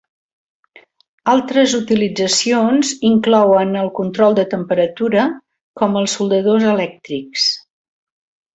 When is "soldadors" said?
6.19-6.67